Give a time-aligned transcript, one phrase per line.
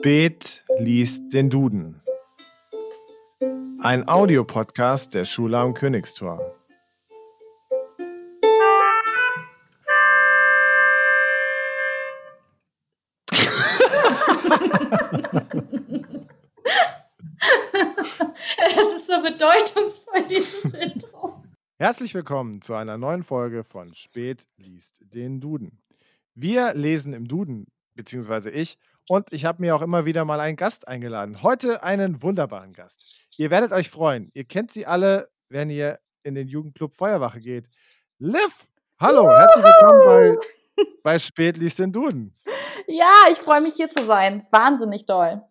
[0.00, 2.00] Spät liest den Duden.
[3.80, 6.56] Ein Audiopodcast der Schule am Königstor.
[18.56, 21.44] Es ist so bedeutungsvoll, dieses Intro.
[21.78, 25.82] Herzlich willkommen zu einer neuen Folge von Spät liest den Duden.
[26.34, 28.78] Wir lesen im Duden, beziehungsweise ich,
[29.08, 31.42] und ich habe mir auch immer wieder mal einen Gast eingeladen.
[31.42, 33.26] Heute einen wunderbaren Gast.
[33.36, 34.30] Ihr werdet euch freuen.
[34.34, 37.68] Ihr kennt sie alle, wenn ihr in den Jugendclub Feuerwache geht.
[38.18, 38.68] Liv,
[39.00, 40.36] hallo, herzlich willkommen
[40.76, 42.34] bei, bei Spät liest den Duden.
[42.86, 44.46] Ja, ich freue mich hier zu sein.
[44.50, 45.42] Wahnsinnig doll.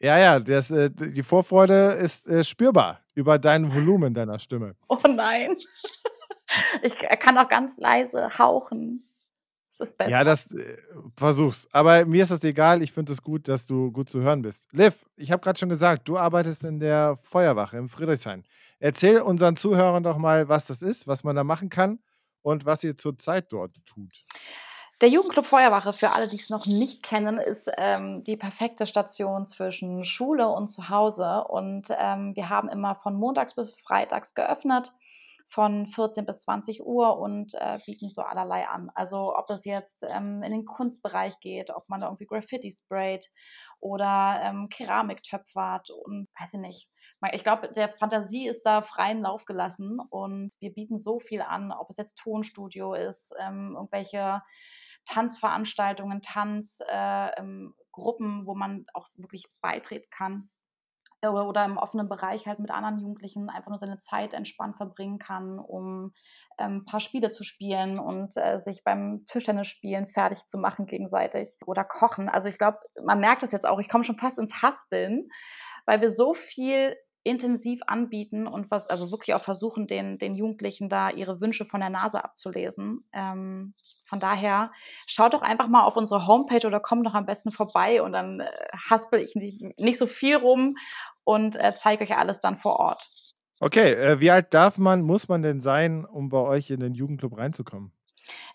[0.00, 4.74] Ja, ja, das, äh, die Vorfreude ist äh, spürbar über dein Volumen deiner Stimme.
[4.88, 5.56] Oh nein.
[6.82, 9.08] Ich kann auch ganz leise hauchen.
[9.78, 10.10] Das ist besser.
[10.10, 10.76] Ja, das äh,
[11.16, 11.68] versuch's.
[11.72, 12.82] Aber mir ist das egal.
[12.82, 14.66] Ich finde es gut, dass du gut zu hören bist.
[14.72, 18.44] Liv, ich habe gerade schon gesagt, du arbeitest in der Feuerwache in Friedrichshain.
[18.78, 22.00] Erzähl unseren Zuhörern doch mal, was das ist, was man da machen kann
[22.42, 24.24] und was ihr zurzeit dort tut.
[25.00, 29.46] Der Jugendclub Feuerwache, für alle, die es noch nicht kennen, ist ähm, die perfekte Station
[29.46, 31.44] zwischen Schule und Zuhause.
[31.48, 34.92] Und ähm, wir haben immer von montags bis freitags geöffnet,
[35.48, 38.90] von 14 bis 20 Uhr und äh, bieten so allerlei an.
[38.94, 43.28] Also ob das jetzt ähm, in den Kunstbereich geht, ob man da irgendwie Graffiti sprayt
[43.80, 45.22] oder ähm, Keramik
[46.04, 46.88] und weiß ich nicht.
[47.32, 51.72] Ich glaube, der Fantasie ist da freien Lauf gelassen und wir bieten so viel an,
[51.72, 54.42] ob es jetzt Tonstudio ist, ähm, irgendwelche
[55.06, 57.74] Tanzveranstaltungen, Tanzgruppen, äh, ähm,
[58.46, 60.50] wo man auch wirklich beitreten kann.
[61.24, 65.18] Äh, oder, im offenen Bereich halt mit anderen Jugendlichen einfach nur seine Zeit entspannt verbringen
[65.18, 66.12] kann, um
[66.58, 71.48] ähm, ein paar Spiele zu spielen und äh, sich beim Tischtennisspielen fertig zu machen gegenseitig
[71.66, 72.28] oder kochen.
[72.28, 75.28] Also ich glaube, man merkt das jetzt auch, ich komme schon fast ins Haspeln,
[75.86, 76.94] weil wir so viel
[77.24, 81.80] intensiv anbieten und was, also wirklich auch versuchen, den, den Jugendlichen da ihre Wünsche von
[81.80, 83.08] der Nase abzulesen.
[83.14, 83.74] Ähm,
[84.06, 84.70] von daher
[85.06, 88.40] schaut doch einfach mal auf unsere Homepage oder kommt doch am besten vorbei und dann
[88.40, 88.50] äh,
[88.90, 90.76] haspel ich nicht, nicht so viel rum
[91.24, 93.08] und äh, zeige euch alles dann vor Ort.
[93.60, 96.94] Okay, äh, wie alt darf man, muss man denn sein, um bei euch in den
[96.94, 97.92] Jugendclub reinzukommen?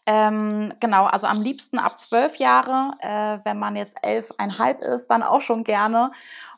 [0.05, 2.93] Ähm, genau, also am liebsten ab zwölf Jahre.
[2.99, 6.11] Äh, wenn man jetzt elfeinhalb ist, dann auch schon gerne.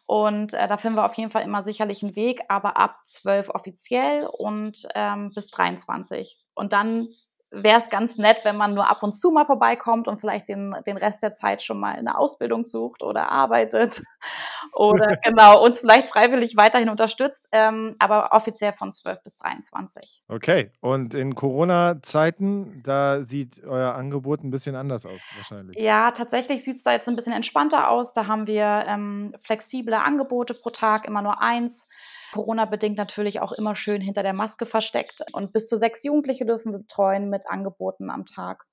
[0.05, 3.49] Und äh, da finden wir auf jeden Fall immer sicherlich einen Weg, aber ab 12
[3.49, 6.37] offiziell und ähm, bis 23.
[6.53, 7.07] Und dann
[7.51, 10.73] wäre es ganz nett, wenn man nur ab und zu mal vorbeikommt und vielleicht den,
[10.87, 14.01] den Rest der Zeit schon mal eine Ausbildung sucht oder arbeitet
[14.73, 20.23] oder genau uns vielleicht freiwillig weiterhin unterstützt, ähm, aber offiziell von 12 bis 23.
[20.29, 25.77] Okay, und in Corona-Zeiten, da sieht euer Angebot ein bisschen anders aus wahrscheinlich.
[25.77, 28.13] Ja, tatsächlich sieht es da jetzt ein bisschen entspannter aus.
[28.13, 31.87] Da haben wir ähm, flexible Angebote pro Tag, immer nur eins.
[32.31, 35.23] Corona-bedingt natürlich auch immer schön hinter der Maske versteckt.
[35.33, 38.65] Und bis zu sechs Jugendliche dürfen wir betreuen mit Angeboten am Tag.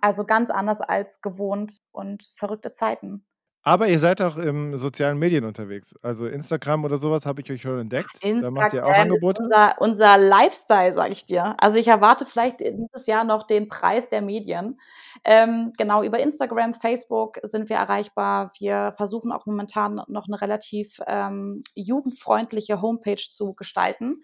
[0.00, 3.26] Also ganz anders als gewohnt und verrückte Zeiten.
[3.66, 5.94] Aber ihr seid auch im sozialen Medien unterwegs.
[6.02, 8.10] Also Instagram oder sowas habe ich euch schon entdeckt.
[8.20, 9.42] Instagram da macht ihr auch Angebote.
[9.42, 11.54] Unser, unser Lifestyle, sage ich dir.
[11.56, 14.78] Also ich erwarte vielleicht dieses Jahr noch den Preis der Medien.
[15.24, 18.52] Ähm, genau, über Instagram, Facebook sind wir erreichbar.
[18.58, 24.22] Wir versuchen auch momentan noch eine relativ ähm, jugendfreundliche Homepage zu gestalten.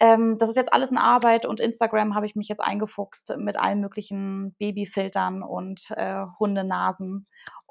[0.00, 3.56] Ähm, das ist jetzt alles in Arbeit und Instagram habe ich mich jetzt eingefuchst mit
[3.56, 7.26] allen möglichen Babyfiltern und äh, Hundenasen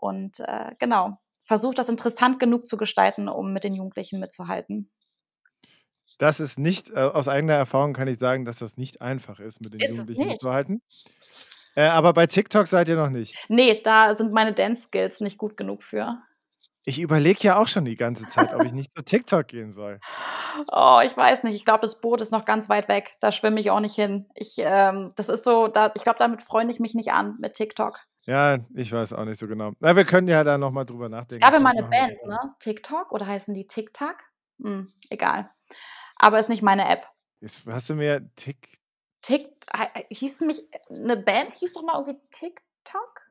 [0.06, 4.90] und äh, genau, versucht das interessant genug zu gestalten, um mit den Jugendlichen mitzuhalten.
[6.18, 9.62] Das ist nicht, äh, aus eigener Erfahrung kann ich sagen, dass das nicht einfach ist,
[9.62, 10.82] mit den Ist Jugendlichen mitzuhalten.
[11.76, 13.36] Äh, aber bei TikTok seid ihr noch nicht.
[13.50, 16.22] Nee, da sind meine Dance-Skills nicht gut genug für.
[16.86, 20.00] Ich überlege ja auch schon die ganze Zeit, ob ich nicht zu TikTok gehen soll.
[20.72, 21.56] Oh, ich weiß nicht.
[21.56, 23.12] Ich glaube, das Boot ist noch ganz weit weg.
[23.20, 24.30] Da schwimme ich auch nicht hin.
[24.36, 27.56] Ich, ähm, das ist so, da, ich glaube, damit freue ich mich nicht an mit
[27.56, 28.00] TikTok.
[28.26, 29.74] Ja, ich weiß auch nicht so genau.
[29.80, 31.44] Na, wir können ja da nochmal drüber nachdenken.
[31.44, 32.56] Ich habe mal eine Band, ne?
[32.60, 34.18] TikTok oder heißen die TikTok?
[34.62, 35.52] Hm, egal.
[36.16, 37.08] Aber ist nicht meine App.
[37.42, 38.80] Jetzt hast du mir Tik.
[39.22, 39.48] Tik
[40.10, 43.22] hieß mich eine Band hieß doch mal irgendwie TikTok?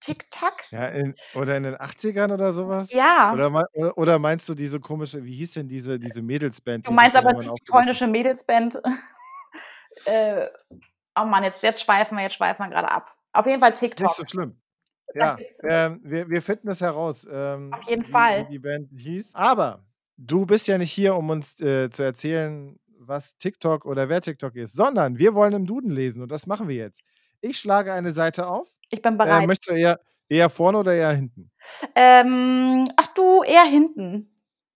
[0.00, 0.54] TikTok?
[0.70, 2.90] Ja, in, oder in den 80ern oder sowas?
[2.90, 3.32] Ja.
[3.32, 6.86] Oder, oder meinst du diese komische, wie hieß denn diese, diese Mädelsband?
[6.86, 8.80] Du meinst aber nicht die polnische Mädelsband.
[10.06, 10.46] äh,
[11.16, 13.14] oh Mann, jetzt, jetzt schweifen wir, jetzt schweifen wir gerade ab.
[13.32, 14.06] Auf jeden Fall TikTok.
[14.06, 14.60] Nicht so schlimm.
[15.14, 17.26] Ja, ähm, wir, wir finden es heraus.
[17.30, 18.46] Ähm, Auf jeden wie, Fall.
[18.46, 19.34] Wie die Band hieß.
[19.34, 19.84] Aber
[20.16, 24.54] du bist ja nicht hier, um uns äh, zu erzählen, was TikTok oder wer TikTok
[24.54, 27.00] ist, sondern wir wollen im Duden lesen und das machen wir jetzt.
[27.40, 28.68] Ich schlage eine Seite auf.
[28.88, 29.46] Ich bin Äh, bereit.
[29.46, 29.98] möchtest, du eher,
[30.30, 31.50] Eher vorne oder eher hinten?
[31.96, 34.32] Ähm, ach du, eher hinten.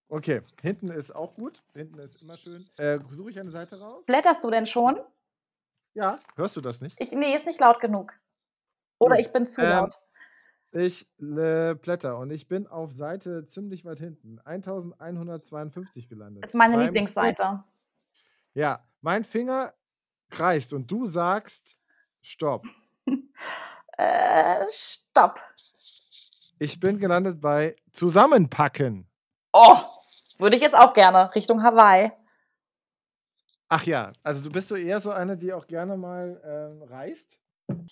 [0.09, 1.63] Okay, hinten ist auch gut.
[1.75, 2.69] Hinten ist immer schön.
[2.77, 4.05] Äh, suche ich eine Seite raus?
[4.05, 4.99] Blätterst du denn schon?
[5.95, 7.01] Ja, hörst du das nicht?
[7.01, 8.13] Ich, nee, ist nicht laut genug.
[9.05, 9.95] Oder ich bin zu Ähm, laut.
[10.73, 14.39] ich äh, blätter und ich bin auf Seite ziemlich weit hinten.
[14.45, 16.45] 1152 gelandet.
[16.45, 17.65] Ist meine Beim Lieblingsseite.
[18.55, 19.75] Ja, mein Finger
[20.31, 21.79] kreist und du sagst
[22.23, 22.65] Stopp.
[23.97, 25.41] Äh, stopp.
[26.59, 29.07] Ich bin gelandet bei Zusammenpacken.
[29.53, 29.77] Oh,
[30.39, 32.11] würde ich jetzt auch gerne Richtung Hawaii.
[33.69, 37.39] Ach ja, also du bist du eher so eine, die auch gerne mal ähm, reist?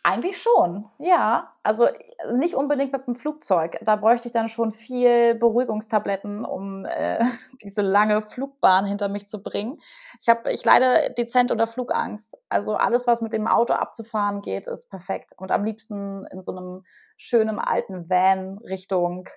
[0.02, 1.52] Eigentlich schon, ja.
[1.62, 1.88] Also
[2.34, 3.78] nicht unbedingt mit dem Flugzeug.
[3.82, 7.20] Da bräuchte ich dann schon viel Beruhigungstabletten, um äh,
[7.62, 9.80] diese lange Flugbahn hinter mich zu bringen.
[10.20, 12.36] Ich habe, ich leide dezent unter Flugangst.
[12.48, 15.32] Also alles, was mit dem Auto abzufahren geht, ist perfekt.
[15.36, 16.84] Und am liebsten in so einem
[17.16, 19.28] schönen alten Van Richtung,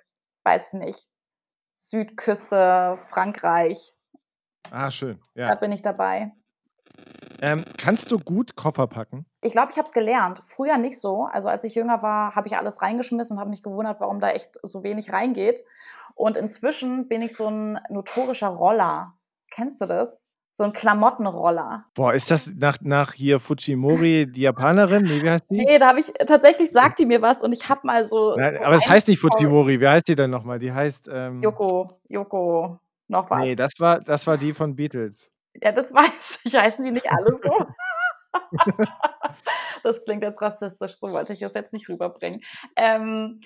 [0.44, 1.08] weiß ich nicht,
[1.68, 3.94] Südküste, Frankreich.
[4.70, 5.20] Ah, schön.
[5.34, 5.54] Da Ja.
[5.54, 6.32] bin ich dabei.
[7.42, 9.26] Ähm, kannst du gut Koffer packen?
[9.42, 10.42] Ich glaube, ich habe es gelernt.
[10.46, 11.28] Früher nicht so.
[11.30, 14.30] Also als ich jünger war, habe ich alles reingeschmissen und habe mich gewundert, warum da
[14.30, 15.62] echt so wenig reingeht.
[16.14, 19.12] Und inzwischen bin ich so ein notorischer Roller.
[19.50, 20.08] Kennst du das?
[20.54, 21.84] So ein Klamottenroller.
[21.94, 25.04] Boah, ist das nach, nach hier Fujimori, die Japanerin?
[25.04, 25.56] Nee, wie heißt die?
[25.56, 28.34] Nee, da habe ich tatsächlich sagt die mir was und ich habe mal so.
[28.36, 29.78] Nein, so aber es heißt nicht Fujimori.
[29.78, 30.58] Wie heißt die denn nochmal?
[30.58, 31.10] Die heißt.
[31.12, 32.78] Ähm, Yoko, Yoko,
[33.08, 33.42] noch was.
[33.42, 35.30] Nee, das war, das war die von Beatles.
[35.62, 36.54] Ja, das weiß ich.
[36.54, 37.66] Heißen die nicht alle so?
[39.82, 42.42] das klingt jetzt rassistisch, so wollte ich das jetzt nicht rüberbringen.
[42.76, 43.40] Ähm,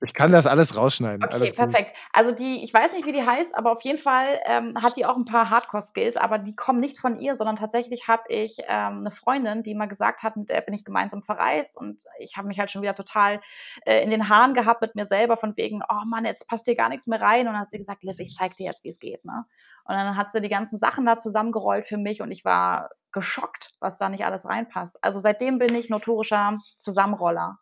[0.00, 1.24] Ich kann das alles rausschneiden.
[1.24, 1.56] Okay, alles gut.
[1.56, 1.96] perfekt.
[2.12, 5.04] Also die, ich weiß nicht, wie die heißt, aber auf jeden Fall ähm, hat die
[5.04, 8.98] auch ein paar Hardcore-Skills, aber die kommen nicht von ihr, sondern tatsächlich habe ich ähm,
[9.00, 12.46] eine Freundin, die mal gesagt hat, mit der bin ich gemeinsam verreist und ich habe
[12.46, 13.40] mich halt schon wieder total
[13.86, 16.76] äh, in den Haaren gehabt mit mir selber von wegen, oh Mann, jetzt passt hier
[16.76, 18.90] gar nichts mehr rein und dann hat sie gesagt, Liv, ich zeig dir jetzt, wie
[18.90, 19.46] es geht, ne?
[19.88, 23.70] Und dann hat sie die ganzen Sachen da zusammengerollt für mich und ich war geschockt,
[23.80, 24.96] was da nicht alles reinpasst.
[25.02, 27.58] Also seitdem bin ich notorischer Zusammenroller.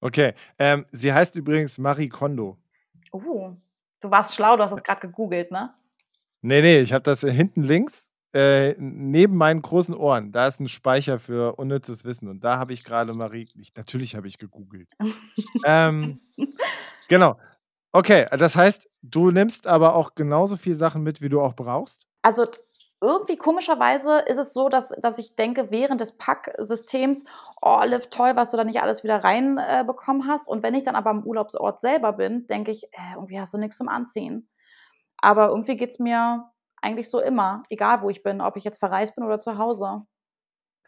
[0.00, 0.34] Okay.
[0.58, 2.58] Ähm, sie heißt übrigens Marie Kondo.
[3.12, 3.56] Uh,
[4.00, 5.74] du warst schlau, du hast es gerade gegoogelt, ne?
[6.42, 10.32] Nee, nee, ich habe das äh, hinten links äh, neben meinen großen Ohren.
[10.32, 12.28] Da ist ein Speicher für unnützes Wissen.
[12.28, 13.48] Und da habe ich gerade Marie.
[13.58, 14.90] Ich, natürlich habe ich gegoogelt.
[15.64, 16.20] ähm,
[17.08, 17.38] genau.
[17.98, 22.06] Okay, das heißt, du nimmst aber auch genauso viel Sachen mit, wie du auch brauchst.
[22.22, 22.46] Also
[23.00, 27.24] irgendwie komischerweise ist es so, dass, dass ich denke, während des Packsystems,
[27.60, 30.46] oh, Liv, toll, was du da nicht alles wieder reinbekommen äh, hast.
[30.46, 33.58] Und wenn ich dann aber am Urlaubsort selber bin, denke ich, äh, irgendwie hast du
[33.58, 34.48] nichts zum Anziehen.
[35.16, 36.44] Aber irgendwie geht es mir
[36.80, 40.02] eigentlich so immer, egal wo ich bin, ob ich jetzt verreist bin oder zu Hause.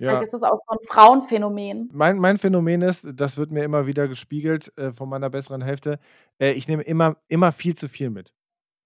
[0.00, 0.12] Ja.
[0.12, 1.90] Vielleicht ist es auch so ein Frauenphänomen.
[1.92, 5.98] Mein, mein Phänomen ist, das wird mir immer wieder gespiegelt äh, von meiner besseren Hälfte.
[6.40, 8.32] Äh, ich nehme immer, immer viel zu viel mit.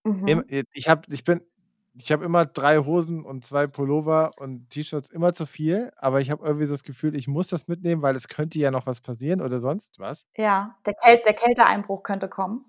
[0.02, 0.26] Mhm.
[0.26, 1.40] Im, ich habe ich bin,
[1.96, 6.32] ich habe immer drei Hosen und zwei Pullover und T-Shirts, immer zu viel, aber ich
[6.32, 9.40] habe irgendwie das Gefühl, ich muss das mitnehmen, weil es könnte ja noch was passieren
[9.40, 10.26] oder sonst was.
[10.37, 12.64] Ja, der, Käl der Kälteeinbruch könnte kommen.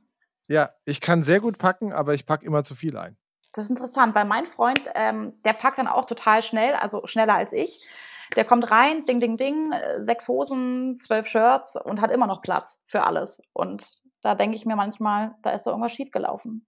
[0.48, 3.18] Ja, ich kann sehr gut packen, aber ich packe immer zu viel ein.
[3.54, 7.34] Das ist interessant, weil mein Freund, ähm, der packt dann auch total schnell, also schneller
[7.34, 7.88] als ich.
[8.36, 12.42] Der kommt rein, ding, ding, ding, äh, sechs Hosen, zwölf Shirts und hat immer noch
[12.42, 13.42] Platz für alles.
[13.54, 13.86] Und
[14.22, 16.66] da denke ich mir manchmal, da ist doch irgendwas schiefgelaufen.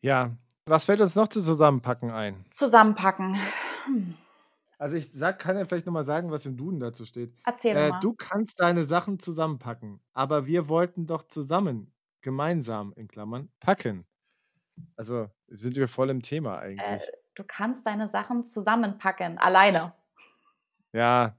[0.00, 0.32] Ja,
[0.66, 2.44] was fällt uns noch zu Zusammenpacken ein?
[2.50, 3.38] Zusammenpacken.
[3.86, 4.14] Hm.
[4.78, 7.32] Also ich sag, kann ja vielleicht nochmal sagen, was im Duden dazu steht.
[7.46, 8.00] Erzähl Äh, mal.
[8.00, 11.92] du kannst deine Sachen zusammenpacken, aber wir wollten doch zusammen,
[12.22, 14.04] gemeinsam in Klammern, packen.
[14.96, 17.08] Also sind wir voll im Thema Äh, eigentlich.
[17.36, 19.92] du kannst deine Sachen zusammenpacken, alleine.
[20.94, 21.34] Ja.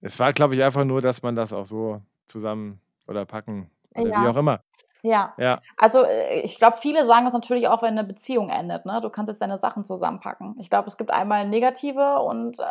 [0.00, 4.04] Es war, glaube ich, einfach nur, dass man das auch so zusammen oder packen oder
[4.06, 4.30] wie Ja.
[4.30, 4.60] auch immer.
[5.02, 5.60] Ja, Ja.
[5.78, 8.84] also äh, ich glaube, viele sagen das natürlich auch, wenn eine Beziehung endet.
[8.86, 9.00] Ne?
[9.02, 10.56] Du kannst jetzt deine Sachen zusammenpacken.
[10.60, 12.64] Ich glaube, es gibt einmal negative und äh,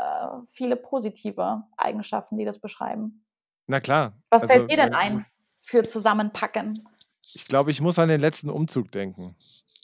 [0.52, 3.24] viele positive Eigenschaften, die das beschreiben.
[3.68, 4.14] Na klar.
[4.30, 5.26] Was Also, fällt dir denn äh, ein
[5.62, 6.88] für Zusammenpacken?
[7.34, 9.36] Ich glaube, ich muss an den letzten Umzug denken,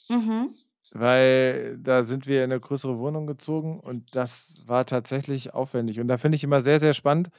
[0.08, 0.54] Mhm.
[0.92, 6.00] Weil da sind wir in eine größere Wohnung gezogen und das war tatsächlich aufwendig.
[6.00, 7.30] Und da finde ich immer sehr, sehr spannend,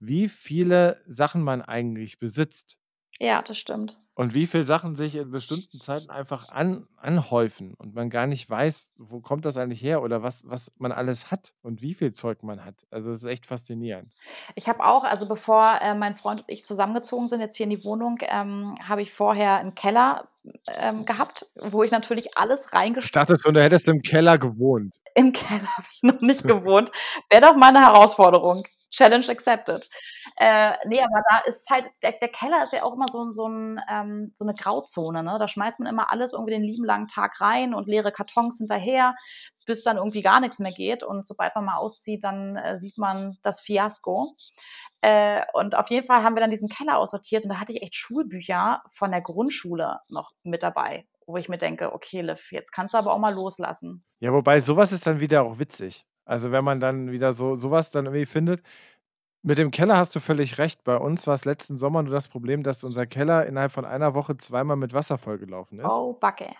[0.00, 2.78] wie viele Sachen man eigentlich besitzt
[3.18, 4.01] Ja, das stimmt.
[4.14, 8.48] Und wie viele Sachen sich in bestimmten Zeiten einfach an, anhäufen und man gar nicht
[8.48, 12.12] weiß, wo kommt das eigentlich her oder was, was man alles hat und wie viel
[12.12, 12.86] Zeug man hat.
[12.90, 14.12] Also es ist echt faszinierend.
[14.54, 17.70] Ich habe auch, also bevor äh, mein Freund und ich zusammengezogen sind, jetzt hier in
[17.70, 20.28] die Wohnung, ähm, habe ich vorher einen Keller
[20.68, 24.94] ähm, gehabt, wo ich natürlich alles Ich reingesteckt dachte schon, du hättest im Keller gewohnt.
[25.14, 26.90] Im Keller habe ich noch nicht gewohnt.
[27.30, 28.64] Wäre doch mal 'ne Herausforderung.
[28.92, 29.88] Challenge accepted.
[30.36, 33.46] Äh, ne, aber da ist halt der der Keller ist ja auch immer so so
[33.46, 35.36] 'n ähm, so 'ne Grauzone, ne?
[35.38, 39.14] Da schmeißt man immer alles irgendwie den lieben langen Tag rein und leere Kartons hinterher,
[39.66, 41.02] bis dann irgendwie gar nix mehr geht.
[41.04, 44.32] Und sobald man mal auszieht, dann, äh, sieht man das Fiasko.
[45.02, 47.82] Äh, und auf jeden Fall haben wir dann diesen Keller aussortiert und da hatte ich
[47.82, 52.72] echt Schulbücher von der Grundschule noch mit dabei, wo ich mir denke: „Okay, Liv, jetzt
[52.72, 56.04] kannst du aber auch mal loslassen.“ Ja, wobei so was ist dann wieder auch witzig.
[56.26, 58.62] Also, wenn man dann wieder so so was dann irgendwie findet.
[59.42, 60.84] Mit dem Keller hast du völlig recht.
[60.84, 64.36] Bei uns war's letzten Sommer nur das Problem, dass unser Keller innerhalb von einer Woche
[64.38, 66.00] zweimal mit Wasser vollgelaufen ist.
[66.00, 66.54] Oh, Backe.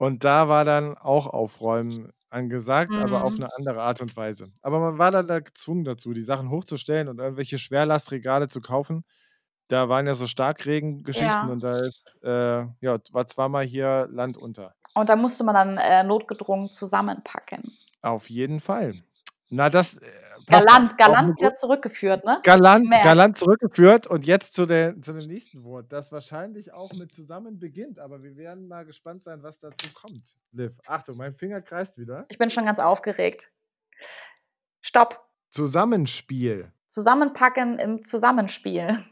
[0.00, 3.38] Und da war dann auch Aufräumen angesagt, aber auf Mhm.
[3.38, 4.50] 'ne andere Art und Weise.
[4.62, 9.04] Aber man war dann da gezwungen dazu, die Sachen hochzustellen und irgendwelche Schwerlastregale zu kaufen.
[9.68, 11.50] Da waren ja so Starkregengeschichten Ja.
[11.50, 14.74] und da ist, äh ja, war zweimal hier Land unter.
[14.94, 17.76] Und da musste man dann, äh, notgedrungen zusammenpacken.
[18.02, 19.02] Auf jeden Fall.
[19.48, 20.06] Na, das, äh.
[20.46, 22.40] Galant, galant wieder zurückgeführt, ne?
[22.42, 27.14] galant galant zurückgeführt und jetzt zu der zu dem nächsten Wort, das wahrscheinlich auch mit
[27.14, 30.36] zusammen beginnt, aber wir werden mal gespannt sein, was dazu kommt.
[30.50, 32.26] Liv, Achtung, mein Finger kreist wieder.
[32.28, 33.52] Ich bin schon ganz aufgeregt.
[34.80, 35.20] Stopp.
[35.50, 36.72] Zusammenspiel.
[36.88, 39.04] Zusammenpacken im Zusammenspiel.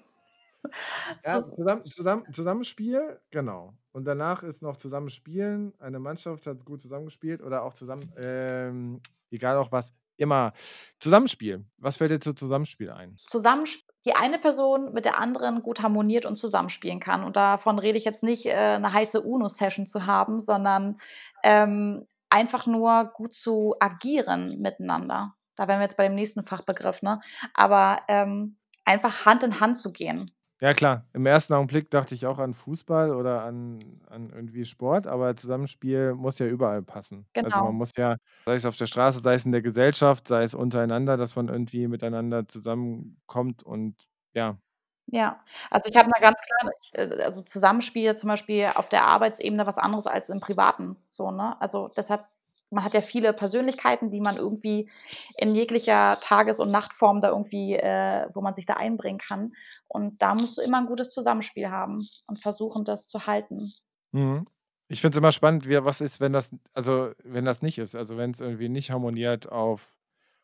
[1.25, 3.75] Ja, Zus zusammen zusammen Zusammenspiel, genau.
[3.93, 5.75] Und danach ist noch Zusammenspielen.
[5.81, 9.01] Eine Mannschaft hat gut zusammengespielt oder auch zusammen ähm,
[9.31, 10.53] egal auch was, immer.
[11.01, 11.65] Zusammenspiel.
[11.79, 13.19] Was fällt dir zu Zusammenspiel ein?
[13.29, 17.23] Zusammensp die eine Person mit der anderen gut harmoniert und zusammenspielen kann.
[17.23, 20.99] Und davon rede ich jetzt nicht, äh, 'ne heiße UNO-Session zu haben, sondern,
[21.43, 25.35] ähm, einfach nur gut zu agieren miteinander.
[25.55, 27.21] Da wären wir jetzt bei dem nächsten Fachbegriff, ne?
[27.53, 30.31] Aber, ähm, einfach Hand in Hand zu gehen.
[30.63, 33.79] Ja klar, im ersten Augenblick dachte ich auch an Fußball oder an
[34.11, 37.27] an irgendwie Sport, aber Zusammenspiel muss ja überall passen.
[37.41, 37.77] Also, man Genau.
[37.77, 41.17] muss ja sei es auf der Straße, sei es in der Gesellschaft, sei es untereinander,
[41.17, 44.03] dass man irgendwie miteinander zusammenkommt und
[44.35, 44.61] ja.
[45.09, 45.41] Ja,
[45.71, 49.67] also, ich habe 'ne ganz klare ich äh, also, Zusammenspiel zum Beispiel auf der Arbeitsebene
[49.67, 51.61] was anderes als im Privaten so, ne?
[51.61, 52.25] Also, deshalb
[52.71, 54.89] man hat ja viele Persönlichkeiten, die man irgendwie
[55.37, 59.53] in jeglicher Tages und Nachtform da irgendwie äh, wo man sich da einbringen kann.
[59.89, 63.73] Und da musst du immer 'n gutes Zusammenspiel haben und versuchen, das zu halten.
[64.15, 64.47] Mhm.
[64.89, 67.95] Ich finde es immer spannend, wie was ist, wenn das also, wenn das nicht ist.
[67.95, 69.95] Also, wenn's irgendwie nicht harmoniert auf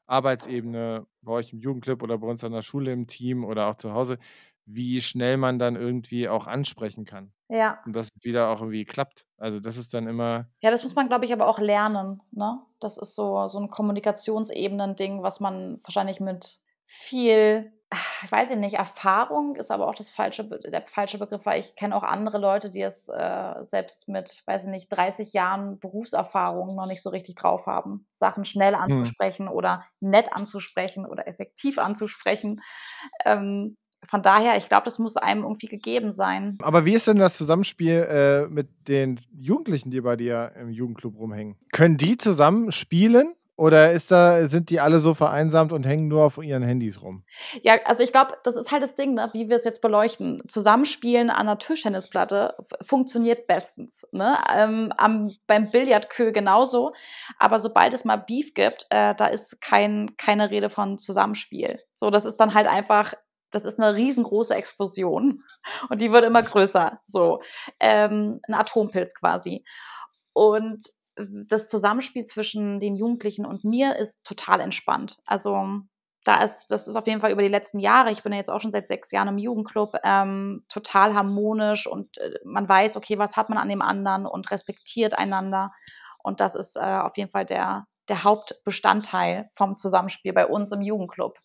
[0.06, 3.76] Arbeitsebene, bei euch im Jugendclub oder bei uns an der Schule im Team oder auch
[3.76, 4.18] zu Hause,
[4.66, 7.87] wie schnell man dann irgendwie auch ansprechen kann Ja.
[7.87, 9.26] und das wieder auch irgendwie klappt.
[9.38, 12.61] Also, das ist dann immer Ja, das muss man, glaube ich, aber auch lernen, ne?
[12.81, 17.73] Das ist so so 'n Kommunikationsebenen-Ding, was man wahrscheinlich mit viel,
[18.31, 21.95] weiß ich nicht, Erfahrung ist aber auch das falsche der falsche Begriff, weil ich kenne
[21.95, 26.87] auch andere Leute, die es, äh, selbst mit, weiß ich nicht, 30 Jahren Berufserfahrung noch
[26.87, 29.12] nicht so richtig drauf haben, Sachen schnell Mhm.
[29.15, 32.62] anzusprechen oder nett anzusprechen oder effektiv anzusprechen.
[33.25, 33.76] Ähm,
[34.09, 36.59] von daher, ich glaube, das muss einem irgendwie gegeben sein.
[36.63, 41.19] Aber wie ist denn das Zusammenspiel, äh, mit den Jugendlichen, die bei dir im Jugendclub
[41.19, 41.57] rumhängen?
[41.73, 46.25] Können die zusammen spielen oder ist da sind die alle so vereinsamt und hängen nur
[46.25, 47.25] auf ihren Handys rum?
[47.63, 50.43] Ja, also, ich glaube, das ist halt das Ding, ne, wie wir's jetzt beleuchten.
[50.47, 54.37] Zusammenspielen an 'ner Tischtennisplatte funktioniert bestens, ne?
[54.55, 56.93] Ähm, am beim Billardqueue genauso.
[57.39, 61.81] Aber sobald es mal Beef gibt, äh, da ist kein keine Rede von Zusammenspiel.
[61.95, 63.15] So, das ist dann halt einfach
[63.57, 65.43] das ist 'ne riesengroße Explosion
[65.91, 67.43] und die wird immer größer, so.
[67.81, 69.65] Ähm, 'n Atompilz quasi.
[70.35, 70.85] Und
[71.19, 75.19] das Zusammenspiel zwischen den Jugendlichen und mir ist total entspannt.
[75.27, 75.81] Also,
[76.25, 78.51] da ist das ist auf jeden Fall über die letzten Jahre ich bin ja jetzt
[78.51, 83.19] auch schon seit 6 Jahren im Jugendclub, ähm, total harmonisch und, äh, man weiß, okay,
[83.19, 85.73] was hat man an dem anderen und respektiert einander.
[86.25, 90.83] Und das ist, äh, auf jeden Fall der der Hauptbestandteil vom Zusammenspiel bei uns im
[90.83, 91.39] Jugendclub.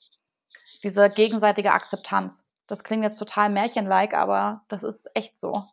[0.84, 2.44] Diese gegenseitige Akzeptanz.
[2.68, 5.64] Das klingt jetzt total märchenlike, aber das ist echt so.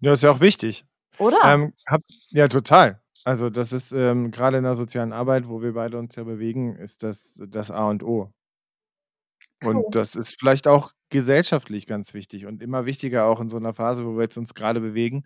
[0.00, 0.84] Ja, ist ja auch wichtig.
[1.18, 1.38] Oder?
[1.44, 3.00] Ähm, habt ja, total.
[3.24, 6.76] Also, das ist, ähm, grade in der sozialen Arbeit, wo wir beide uns ja bewegen,
[6.76, 8.30] ist das das A und O.
[9.62, 13.72] Und das ist vielleicht auch gesellschaftlich ganz wichtig und immer wichtiger auch in so 'ner
[13.74, 15.24] Phase, wo wir jetzt uns grade bewegen.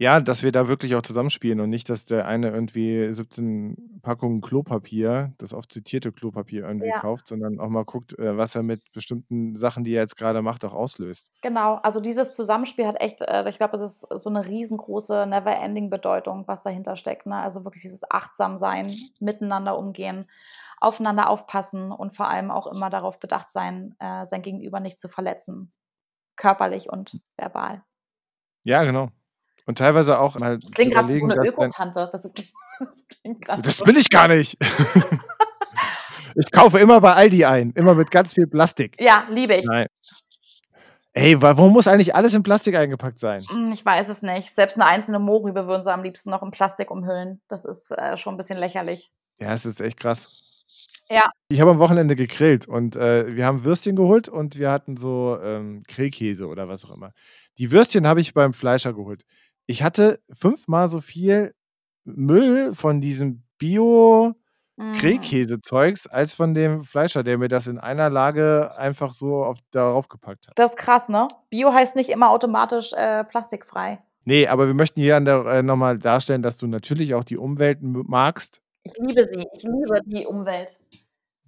[0.00, 4.40] Ja, dass wir da wirklich auch zusammenspielen und nicht, dass der eine irgendwie 17 Packungen
[4.40, 7.02] Klopapier, das oft zitierte Klopapier irgendwie Ja.
[7.02, 10.40] kauft, sondern auch mal guckt, äh, was er mit bestimmten Sachen, die er jetzt grade
[10.40, 11.28] macht, auch auslöst.
[11.44, 15.54] Genau, also, dieses Zusammenspiel hat echt äh, ich glaube, das ist so 'ne riesengroße never
[15.56, 17.36] ending Bedeutung, was dahinter steckt, ne?
[17.36, 18.90] Also, wirklich dieses Achtsam-Sein,
[19.20, 20.28] miteinander umgehen,
[20.80, 25.08] aufeinander aufpassen und vor allem auch immer darauf bedacht sein, äh, sein Gegenüber nicht zu
[25.08, 25.72] verletzen,
[26.36, 27.82] körperlich und verbal.
[28.66, 29.17] Ja, genau.
[29.68, 32.08] Und teilweise auch mal zu grad wie so überlegen, 'ne dass dein Ökotante.
[32.10, 32.32] Das das
[33.22, 33.84] klingt Das so.
[33.84, 34.56] bin ich gar nicht.
[36.34, 38.94] Ich kaufe immer bei Aldi ein, immer mit ganz viel Plastik.
[39.00, 39.64] Ja, liebe ich.
[39.66, 39.86] Nein.
[41.12, 43.42] Ey, warum muss eigentlich alles in Plastik eingepackt sein?
[43.48, 44.54] Hm, ich weiß es nicht.
[44.54, 47.40] Selbst eine einzelne Mohrrübe würden sie am liebsten noch in Plastik umhüllen.
[47.48, 49.10] Das ist äh, schon ein bisschen lächerlich.
[49.40, 50.38] Ja, es ist echt krass.
[51.10, 51.28] Ja.
[51.48, 55.38] Ich habe am Wochenende gegrillt und äh, wir haben Würstchen geholt und wir hatten so
[55.42, 57.12] ähm, Grillkäse oder was auch immer.
[57.56, 59.24] Die Würstchen habe ich beim Fleischer geholt.
[59.68, 61.54] Ich hatte fünfmal so viel
[62.04, 64.34] Müll von diesem Bio
[64.78, 64.92] Mhm.
[64.92, 70.08] Grillkäse-Zeugs als von dem Fleischer, der mir das in einer Lage einfach so auf, darauf
[70.08, 70.56] gepackt hat.
[70.56, 71.26] Das ist krass, ne?
[71.50, 73.98] Bio heißt nicht immer automatisch äh, plastikfrei.
[74.24, 77.78] Nee, aber wir möchten hier der, äh, nochmal darstellen, dass du natürlich auch die Umwelt
[77.82, 78.62] magst.
[78.84, 79.46] Ich liebe sie.
[79.52, 80.70] Ich liebe die Umwelt.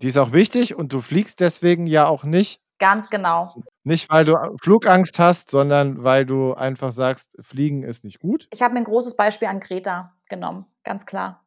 [0.03, 2.61] Die ist auch wichtig und du fliegst deswegen ja auch nicht.
[2.81, 3.55] Ganz genau.
[3.85, 8.49] Nicht, weil du Flugangst hast, sondern weil du einfach sagst, Fliegen ist nicht gut.
[8.53, 11.45] Ich habe mir ein großes Beispiel an Greta genommen, ganz klar.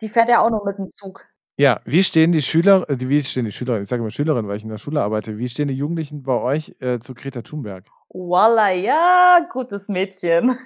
[0.00, 1.26] Die fährt ja auch nur mit dem Zug.
[1.58, 4.58] Ja, wie stehen die Schüler, äh, wie stehen die Schülerinnen, ich sage immer Schülerinnen, weil
[4.58, 7.86] ich in der Schule arbeite, wie stehen die Jugendlichen bei euch äh, zu Greta Thunberg?
[8.10, 10.58] Voila, ja, gutes Mädchen.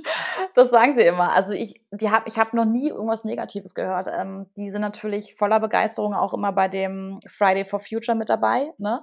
[0.54, 1.32] das sagen sie immer.
[1.32, 4.06] Also ich, die hab, ich habe noch nie irgendwas Negatives gehört.
[4.12, 8.70] Ähm, die sind natürlich voller Begeisterung auch immer bei dem Friday for Future mit dabei.
[8.76, 9.02] Ne?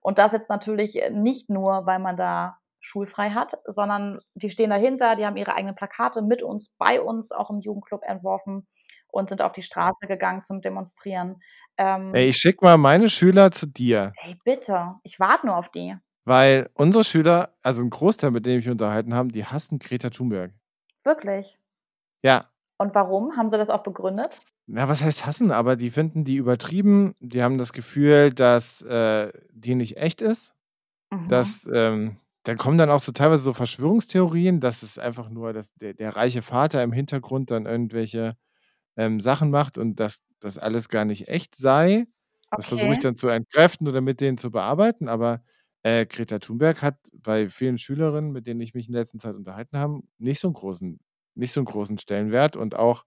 [0.00, 5.14] Und das jetzt natürlich nicht nur, weil man da schulfrei hat, sondern die stehen dahinter,
[5.14, 8.66] die haben ihre eigenen Plakate mit uns, bei uns auch im Jugendclub entworfen
[9.12, 11.40] und sind auf die Straße gegangen zum Demonstrieren.
[11.78, 15.70] Ähm, Ey, ich schicke mal meine Schüler zu dir, ey, bitte, ich warte nur auf
[15.70, 15.96] die.
[16.24, 20.10] weil unsere Schüler, also ein Großteil, mit dem ich mich unterhalten haben, die hassen Greta
[20.10, 20.52] Thunberg.
[21.04, 21.58] Wirklich.
[22.22, 23.36] Ja, Und warum?
[23.36, 24.40] Haben sie das auch begründet?
[24.66, 25.50] na, was heißt hassen?
[25.50, 27.14] Aber die finden die übertrieben.
[27.20, 30.54] Die haben das Gefühl, dass äh, die nicht echt ist.
[31.10, 31.28] Mhm.
[31.28, 35.74] Dass, ähm, dann kommen dann auch so teilweise so Verschwörungstheorien, dass es einfach nur dass
[35.74, 38.36] der, der reiche Vater im Hintergrund dann irgendwelche
[38.96, 42.06] ähm, Sachen macht und dass das alles gar nicht echt sei.
[42.50, 45.08] Das versuche ich dann zu entkräften oder mit denen zu bearbeiten.
[45.08, 45.42] Aber
[45.82, 49.78] äh, Greta Thunberg hat bei vielen Schülerinnen, mit denen ich mich in letzter Zeit unterhalten
[49.78, 51.00] habe, nicht so einen großen,
[51.34, 52.56] nicht so einen großen Stellenwert.
[52.56, 53.04] Und auch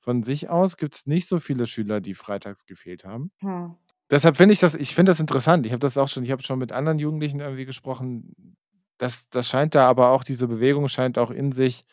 [0.00, 3.32] von sich aus gibt es nicht so viele Schüler, die freitags gefehlt haben.
[3.40, 3.74] Hm.
[4.10, 5.66] Deshalb finde ich das, ich finde das interessant.
[5.66, 8.56] Ich habe das auch schon, ich habe schon mit anderen Jugendlichen irgendwie gesprochen.
[8.98, 11.84] Das, das scheint da aber auch, diese Bewegung scheint auch in sich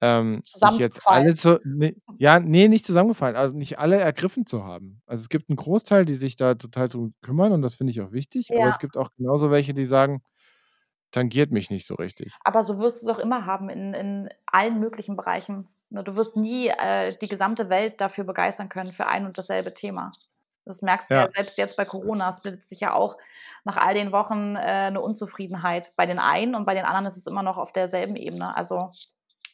[0.00, 4.64] ähm, nicht jetzt alle zu, ne, ja, nee, nicht zusammengefallen, also nicht alle ergriffen zu
[4.64, 5.02] haben.
[5.06, 8.00] Also es gibt einen Großteil, die sich da total drum kümmern und das finde ich
[8.00, 8.68] auch wichtig, aber Ja.
[8.68, 10.22] es gibt auch genauso welche, die sagen,
[11.12, 12.32] tangiert mich nicht so richtig.
[12.44, 15.68] Aber so wirst du es auch immer haben in, in allen möglichen Bereichen.
[15.90, 19.74] Ne, Du wirst nie äh, die gesamte Welt dafür begeistern können, für ein und dasselbe
[19.74, 20.12] Thema.
[20.64, 21.30] Das merkst du ja, Ja.
[21.34, 22.30] selbst jetzt bei Corona.
[22.30, 23.16] Es bildet sich ja auch
[23.64, 27.16] nach all den Wochen äh, eine Unzufriedenheit bei den einen und bei den anderen ist
[27.16, 28.56] es immer noch auf derselben Ebene.
[28.56, 28.90] Also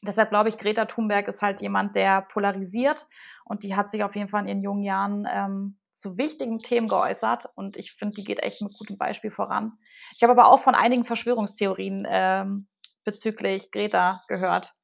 [0.03, 3.07] deshalb glaube ich, Greta Thunberg ist halt jemand, der polarisiert
[3.45, 6.89] und die hat sich auf jeden Fall in ihren jungen Jahren ähm, zu wichtigen Themen
[6.89, 9.79] geäußert und ich finde, die geht echt mit gutem Beispiel voran.
[10.15, 12.69] Ich habe aber auch von einigen Verschwörungstheorien ähm,
[13.05, 14.75] bezüglich Greta gehört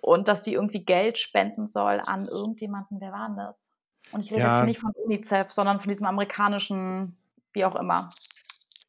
[0.00, 3.00] und dass die irgendwie Geld spenden soll an irgendjemanden.
[3.00, 3.56] Wer war denn das?
[4.12, 4.60] Und ich rede Ja.
[4.60, 7.16] jetzt nicht von UNICEF, sondern von diesem amerikanischen,
[7.52, 8.10] wie auch immer.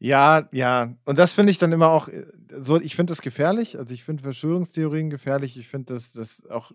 [0.02, 0.94] Ja, ja.
[1.06, 3.78] Und das finde ich dann immer auch äh, so, ich finde das gefährlich.
[3.78, 5.58] Also ich finde Verschwörungstheorien gefährlich.
[5.58, 6.72] Ich finde das, das auch,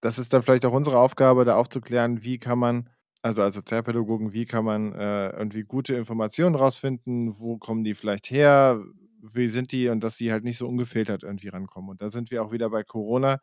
[0.00, 2.90] das ist dann vielleicht auch unsere Aufgabe, da aufzuklären, wie kann man,
[3.22, 8.30] also als Sozialpädagogen, wie kann man äh, irgendwie gute Informationen rausfinden, wo kommen die vielleicht
[8.30, 8.82] her,
[9.22, 11.90] wie sind die und dass die halt nicht so ungefiltert irgendwie rankommen.
[11.90, 13.40] Und da sind wir auch wieder bei Corona.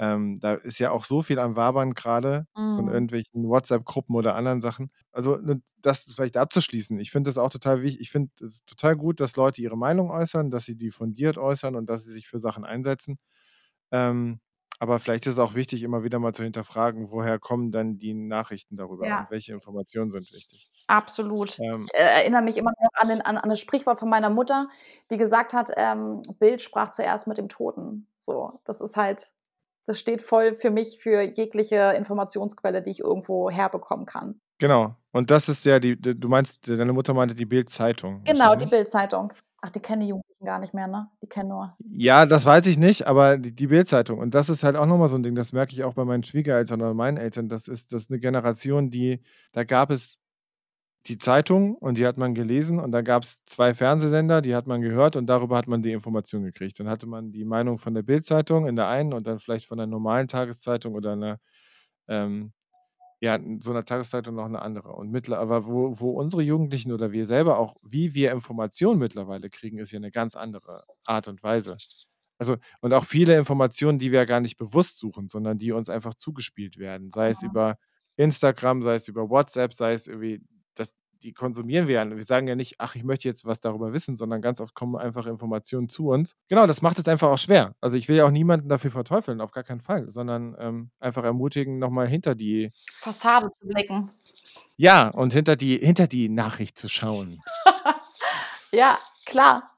[0.00, 2.94] Ähm, da ist ja auch so viel am Wabern gerade von Mhm.
[2.94, 4.90] irgendwelchen WhatsApp-Gruppen oder anderen Sachen.
[5.12, 6.98] Also ne, das vielleicht abzuschließen.
[7.00, 8.02] Ich finde das auch total wichtig.
[8.02, 11.76] Ich finde es total gut, dass Leute ihre Meinung äußern, dass sie die fundiert äußern
[11.76, 13.18] und dass sie sich für Sachen einsetzen.
[13.92, 14.40] Ähm,
[14.78, 18.14] aber vielleicht ist es auch wichtig, immer wieder mal zu hinterfragen, woher kommen dann die
[18.14, 19.20] Nachrichten darüber Ja.
[19.20, 20.70] und welche Informationen sind wichtig.
[20.86, 21.58] Absolut.
[21.58, 24.68] Ähm, Ich äh, erinnere mich immer an, den, an, an das Sprichwort von meiner Mutter,
[25.10, 28.08] die gesagt hat, ähm, Bild sprach zuerst mit dem Toten.
[28.18, 29.30] So, das ist halt,
[29.86, 34.40] das steht voll für mich für jegliche Informationsquelle, die ich irgendwo herbekommen kann.
[34.58, 34.96] genau.
[35.12, 38.22] Und das ist ja die, du meinst, deine Mutter meinte die Bild-Zeitung.
[38.24, 38.66] Genau, die.
[38.66, 39.32] Bild-Zeitung.
[39.60, 41.08] Ach, die kennen die Jugendlichen gar nicht mehr, ne?
[41.20, 41.76] Die kennen nur.
[41.92, 44.20] Ja, das weiß ich nicht, aber die, die Bild-Zeitung.
[44.20, 46.22] Und das ist halt auch nochmal so ein Ding, das merke ich auch bei meinen
[46.22, 47.48] Schwiegereltern oder meinen Eltern.
[47.48, 49.20] Das ist, das ist eine Generation, die,
[49.52, 50.20] da gab es
[51.06, 54.66] die Zeitung und die hat man gelesen und da gab es zwei Fernsehsender, die hat
[54.66, 56.78] man gehört und darüber hat man die Information gekriegt.
[56.78, 59.78] Dann hatte man die Meinung von der Bild-Zeitung in der einen und dann vielleicht von
[59.78, 61.40] der normalen Tageszeitung oder einer,
[62.08, 62.52] ähm,
[63.20, 64.92] ja, so einer Tageszeitung noch eine andere.
[64.94, 69.50] Und mittler, aber wo, wo unsere Jugendlichen oder wir selber auch, wie wir Informationen mittlerweile
[69.50, 71.76] kriegen, ist ja eine ganz andere Art und Weise.
[72.38, 76.14] Also, und auch viele Informationen, die wir gar nicht bewusst suchen, sondern die uns einfach
[76.14, 77.76] zugespielt werden, sei es über
[78.16, 80.42] Instagram, sei es über WhatsApp, sei es irgendwie,
[81.22, 82.10] die konsumieren wir ja.
[82.16, 84.96] Wir sagen ja nicht, ach, ich möchte jetzt was darüber wissen, sondern ganz oft kommen
[84.96, 86.36] einfach Informationen zu uns.
[86.48, 87.74] Genau, das macht es einfach auch schwer.
[87.80, 91.24] Also ich will ja auch niemanden dafür verteufeln, auf gar keinen Fall, sondern ähm, einfach
[91.24, 94.10] ermutigen, nochmal hinter die Fassade zu blicken.
[94.76, 97.42] Ja, und hinter die, hinter die Nachricht zu schauen.
[98.72, 99.76] ja, klar.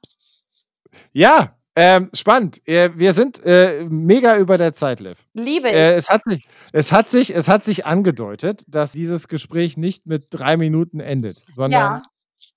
[1.12, 2.66] Ja, ähm, spannend.
[2.68, 5.24] Äh, wir sind äh, mega über der Zeit, Liv.
[5.32, 5.74] Liebe ich.
[5.74, 10.06] Äh, es, hat sich, es, hat sich, es hat sich angedeutet, dass dieses Gespräch nicht
[10.06, 11.80] mit drei Minuten endet, sondern.
[11.80, 12.02] Ja,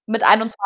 [0.06, 0.58] mit 21.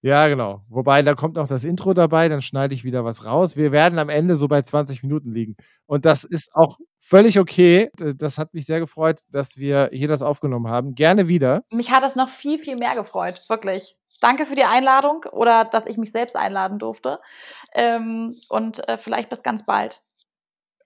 [0.00, 0.62] Ja, genau.
[0.68, 3.56] Wobei, da kommt noch das Intro dabei, dann schneide ich wieder was raus.
[3.56, 5.56] Wir werden am Ende so bei 20 Minuten liegen.
[5.86, 7.90] Und das ist auch völlig okay.
[7.96, 10.94] Das hat mich sehr gefreut, dass wir hier das aufgenommen haben.
[10.94, 11.64] Gerne wieder.
[11.70, 13.96] Mich hat das noch viel, viel mehr gefreut, wirklich.
[14.20, 17.20] Danke für die Einladung oder dass ich mich selbst einladen durfte.
[17.72, 20.02] Ähm, und äh, vielleicht bis ganz bald.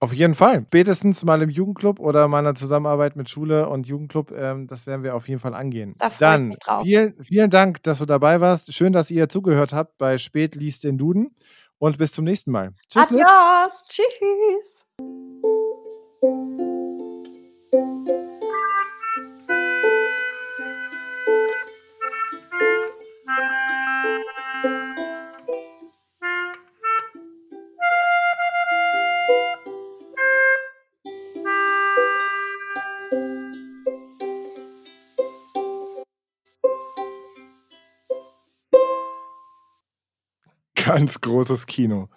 [0.02, 0.64] Auf jeden Fall.
[0.66, 4.32] Spätestens mal im Jugendclub oder meiner Zusammenarbeit mit Schule und Jugendclub.
[4.32, 5.94] Ähm, das werden wir auf jeden Fall angehen.
[6.00, 8.74] Da Dann vielen, vielen Dank, dass du dabei warst.
[8.74, 11.36] Schön, dass ihr zugehört habt bei Spät liest den Duden.
[11.78, 12.72] Und bis zum nächsten Mal.
[12.88, 13.12] Tschüss.
[13.12, 13.84] Adios.
[13.88, 14.84] Tschüss.
[40.94, 42.08] Ganz großes Kino.